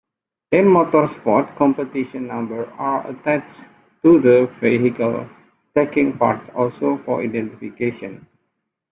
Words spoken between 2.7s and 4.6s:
are attached to the